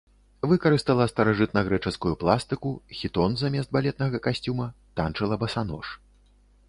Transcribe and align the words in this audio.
Выкарыстала 0.51 1.05
старажытнагрэчаскую 1.11 2.13
пластыку, 2.25 2.71
хітон 3.01 3.37
замест 3.43 3.69
балетнага 3.77 4.17
касцюма, 4.29 4.67
танчыла 5.01 5.35
басанож. 5.45 5.85